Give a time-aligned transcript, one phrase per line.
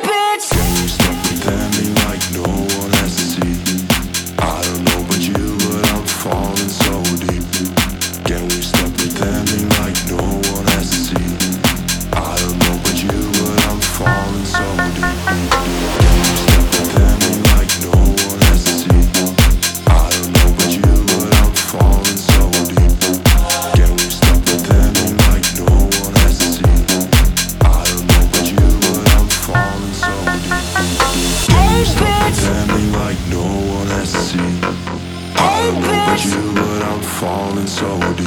[0.00, 0.21] baby.
[36.24, 38.26] you, but I'm falling so deep.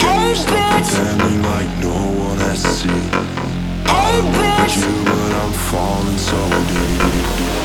[0.00, 0.34] Hey.
[0.46, 1.94] Pretending like no
[2.26, 2.90] one has seen.
[3.86, 4.76] Hey, bitch.
[4.76, 6.38] You, but I'm falling so
[6.68, 7.57] deep.